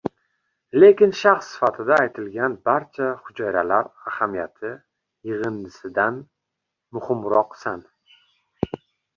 Lekin, 0.83 1.11
shaxs 1.17 1.49
sifatida, 1.55 1.99
aytilgan 2.05 2.55
barcha 2.69 3.09
hujayralar 3.27 3.91
ahamiyati 4.13 4.73
yig‘indisidan 5.33 6.19
muhimroqsan. 6.99 7.89